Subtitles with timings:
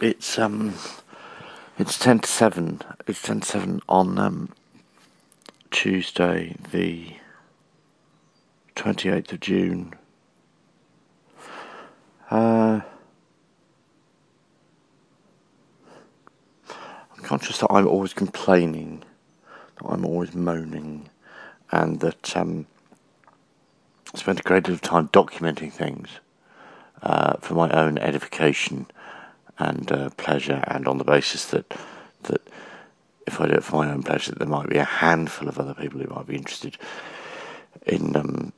[0.00, 0.74] it's um,
[1.78, 2.80] it's ten to seven.
[3.06, 4.50] It's ten to seven on um,
[5.70, 7.14] Tuesday, the
[8.74, 9.94] twenty eighth of June.
[12.30, 12.80] Uh,
[17.16, 19.02] I'm conscious that I'm always complaining,
[19.76, 21.08] that I'm always moaning,
[21.72, 22.66] and that um,
[24.14, 26.08] I spend a great deal of time documenting things
[27.02, 28.86] uh, for my own edification
[29.58, 31.76] and uh, pleasure, and on the basis that
[32.24, 32.40] that
[33.26, 35.74] if I do it for my own pleasure, there might be a handful of other
[35.74, 36.78] people who might be interested
[37.86, 38.52] in um,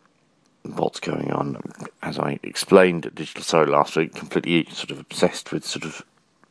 [0.63, 1.57] what's going on.
[2.03, 6.03] As I explained at Digital Surrey last week, completely sort of obsessed with sort of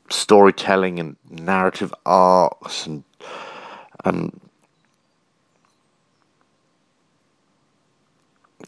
[0.10, 3.04] storytelling and narrative arcs and
[4.06, 4.40] and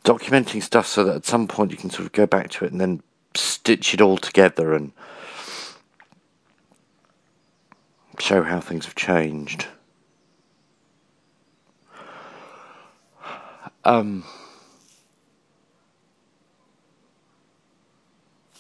[0.03, 2.71] documenting stuff so that at some point you can sort of go back to it
[2.71, 3.01] and then
[3.35, 4.91] stitch it all together and
[8.21, 9.67] show how things have changed.
[13.83, 14.23] Um,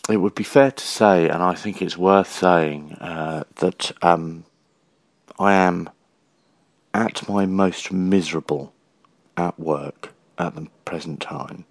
[0.09, 4.45] it would be fair to say, and I think it's worth saying, uh, that um,
[5.39, 5.89] I am
[6.93, 8.73] at my most miserable
[9.37, 11.65] at work at the present time.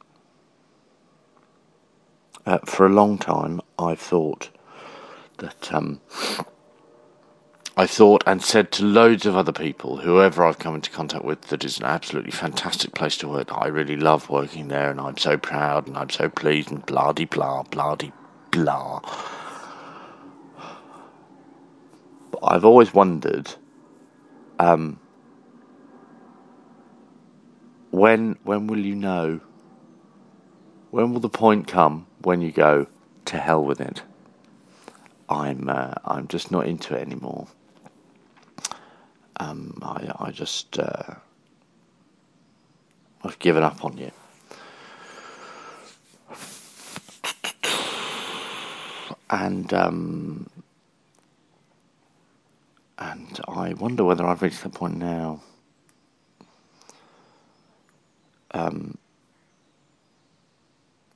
[2.47, 4.49] Uh, for a long time, I thought
[5.39, 6.01] that um,
[7.81, 11.41] I thought and said to loads of other people, whoever I've come into contact with,
[11.49, 13.57] that it's an absolutely fantastic place to work.
[13.57, 17.13] I really love working there, and I'm so proud, and I'm so pleased, and blah
[17.13, 18.13] de blah, blah de
[18.51, 19.01] blah.
[22.31, 23.55] But I've always wondered,
[24.59, 25.01] um,
[27.93, 29.41] when when will you know?
[30.91, 32.89] When will the point come when you go
[33.25, 34.03] to hell with it?
[35.31, 37.47] I'm uh, I'm just not into it anymore.
[39.41, 41.15] Um, I I just uh,
[43.25, 44.11] I've given up on you.
[49.31, 50.51] And um,
[52.99, 55.41] and I wonder whether I've reached that point now.
[58.51, 58.99] Um,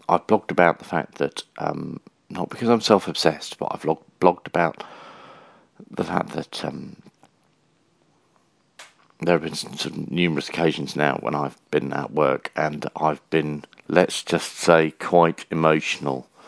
[0.09, 4.47] I've blogged about the fact that um, not because I'm self-obsessed, but I've log- blogged
[4.47, 4.83] about
[5.91, 6.97] the fact that um,
[9.25, 13.29] there have been sort of numerous occasions now when I've been at work and I've
[13.31, 16.29] been, let's just say, quite emotional.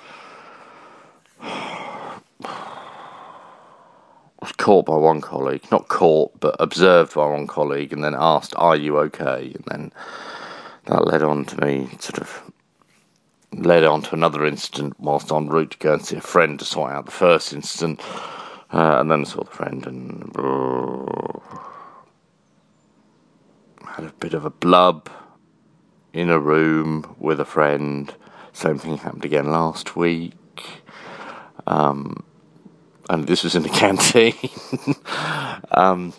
[4.46, 8.54] was caught by one colleague, not caught, but observed by one colleague, and then asked,
[8.56, 9.92] "Are you okay?" And then
[10.84, 12.42] that led on to me sort of
[13.52, 16.64] led on to another incident whilst en route to go and see a friend to
[16.64, 18.00] sort out the first incident,
[18.72, 20.30] uh, and then saw the friend and
[23.96, 25.08] had a bit of a blub
[26.12, 28.14] in a room with a friend.
[28.52, 30.34] Same thing happened again last week.
[31.66, 32.22] Um,
[33.08, 34.34] and this was in the canteen.
[35.70, 36.12] um,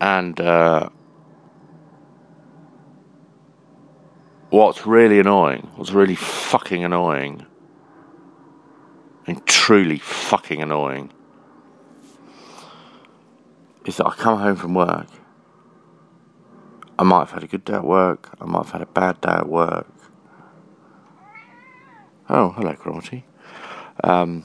[0.00, 0.88] and uh,
[4.48, 7.44] what's really annoying, what's really fucking annoying,
[9.26, 11.12] and truly fucking annoying,
[13.84, 15.08] is that I come home from work.
[16.98, 19.20] I might have had a good day at work, I might have had a bad
[19.20, 19.86] day at work.
[22.28, 23.24] Oh, hello, Cromarty.
[24.04, 24.44] Um,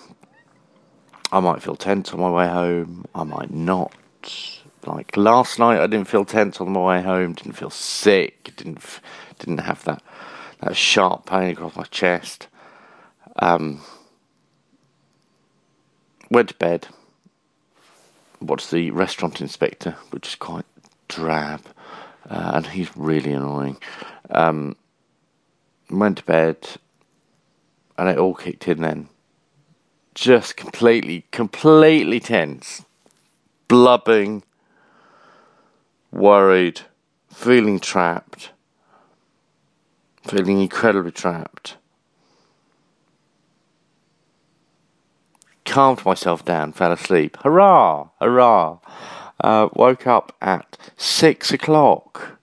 [1.31, 3.93] I might feel tense on my way home, I might not.
[4.85, 8.79] Like last night, I didn't feel tense on my way home, didn't feel sick, didn't
[9.39, 10.01] didn't have that
[10.61, 12.47] that sharp pain across my chest.
[13.37, 13.81] Um,
[16.29, 16.87] went to bed.
[18.45, 20.65] Watched the restaurant inspector, which is quite
[21.07, 21.61] drab,
[22.29, 23.77] uh, and he's really annoying.
[24.29, 24.75] Um,
[25.89, 26.57] went to bed,
[27.97, 29.09] and it all kicked in then.
[30.13, 32.85] Just completely, completely tense,
[33.67, 34.43] blubbing,
[36.11, 36.81] worried,
[37.29, 38.51] feeling trapped
[40.27, 41.77] feeling incredibly trapped.
[45.75, 47.35] Calmed myself down, fell asleep.
[47.43, 48.07] Hurrah!
[48.21, 48.77] Hurrah!
[49.43, 52.39] Uh, woke up at six o'clock.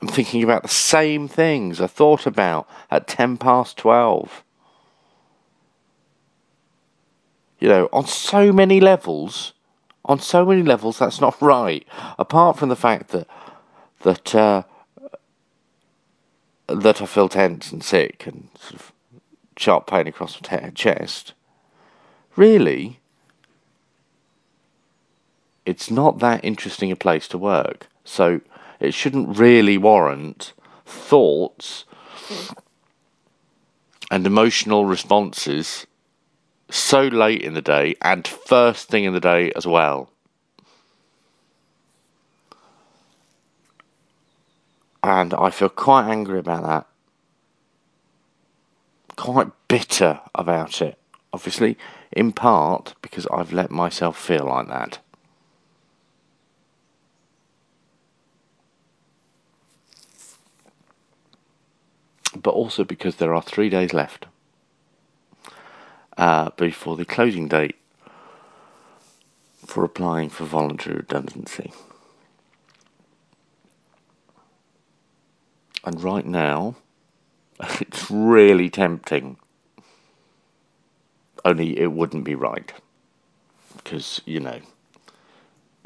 [0.00, 4.42] I'm thinking about the same things I thought about at ten past twelve.
[7.60, 9.52] You know, on so many levels,
[10.06, 11.86] on so many levels, that's not right.
[12.18, 13.28] Apart from the fact that
[14.00, 14.62] that uh,
[16.68, 18.92] that I feel tense and sick and sort of
[19.58, 21.34] sharp pain across my chest,
[22.36, 23.00] really,
[25.64, 27.88] it's not that interesting a place to work.
[28.04, 28.40] So
[28.80, 30.52] it shouldn't really warrant
[30.84, 31.84] thoughts
[34.10, 35.86] and emotional responses
[36.68, 40.10] so late in the day and first thing in the day as well.
[45.02, 46.86] And I feel quite angry about that.
[49.16, 50.98] Quite bitter about it.
[51.32, 51.76] Obviously,
[52.12, 54.98] in part because I've let myself feel like that.
[62.34, 64.26] But also because there are three days left
[66.16, 67.76] uh, before the closing date
[69.66, 71.72] for applying for voluntary redundancy.
[75.84, 76.76] And right now,
[77.80, 79.36] it's really tempting.
[81.44, 82.72] Only it wouldn't be right.
[83.76, 84.60] Because, you know,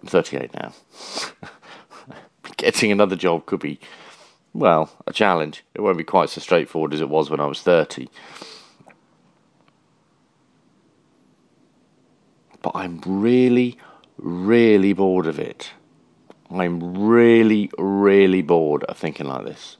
[0.00, 0.72] I'm 38 now.
[2.56, 3.78] Getting another job could be,
[4.52, 5.64] well, a challenge.
[5.74, 8.08] It won't be quite so straightforward as it was when I was 30.
[12.62, 13.78] But I'm really,
[14.18, 15.70] really bored of it.
[16.50, 19.76] I'm really, really bored of thinking like this.